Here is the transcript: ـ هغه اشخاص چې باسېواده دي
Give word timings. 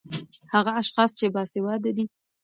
ـ 0.27 0.51
هغه 0.53 0.71
اشخاص 0.81 1.11
چې 1.19 1.25
باسېواده 1.35 1.91
دي 1.97 2.05